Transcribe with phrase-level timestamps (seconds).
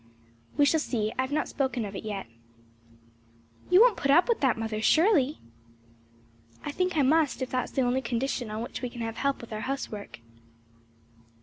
[0.57, 2.25] "We shall see; I have not spoken of it yet."
[3.69, 5.37] "You won't put up with that, mother surely?"
[6.65, 9.17] "I think I must if that is the only condition on which we can have
[9.17, 10.19] help with our housework."